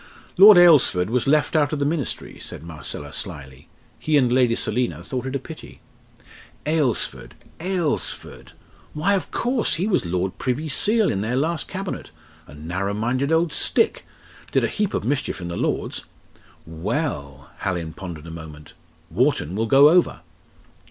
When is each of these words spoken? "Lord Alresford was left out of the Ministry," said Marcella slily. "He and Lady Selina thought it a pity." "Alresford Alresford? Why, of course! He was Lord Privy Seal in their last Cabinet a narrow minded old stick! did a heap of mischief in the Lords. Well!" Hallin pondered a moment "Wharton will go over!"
"Lord 0.35 0.57
Alresford 0.57 1.11
was 1.11 1.27
left 1.27 1.55
out 1.55 1.71
of 1.71 1.77
the 1.77 1.85
Ministry," 1.85 2.39
said 2.41 2.63
Marcella 2.63 3.13
slily. 3.13 3.67
"He 3.99 4.17
and 4.17 4.33
Lady 4.33 4.55
Selina 4.55 5.03
thought 5.03 5.27
it 5.27 5.35
a 5.35 5.39
pity." 5.39 5.79
"Alresford 6.65 7.35
Alresford? 7.59 8.53
Why, 8.95 9.13
of 9.13 9.29
course! 9.29 9.75
He 9.75 9.85
was 9.85 10.03
Lord 10.03 10.39
Privy 10.39 10.69
Seal 10.69 11.11
in 11.11 11.21
their 11.21 11.35
last 11.35 11.67
Cabinet 11.67 12.09
a 12.47 12.55
narrow 12.55 12.95
minded 12.95 13.31
old 13.31 13.53
stick! 13.53 14.03
did 14.51 14.63
a 14.63 14.67
heap 14.67 14.95
of 14.95 15.03
mischief 15.03 15.39
in 15.39 15.49
the 15.49 15.55
Lords. 15.55 16.05
Well!" 16.65 17.51
Hallin 17.59 17.93
pondered 17.93 18.25
a 18.25 18.31
moment 18.31 18.73
"Wharton 19.11 19.53
will 19.55 19.67
go 19.67 19.89
over!" 19.89 20.21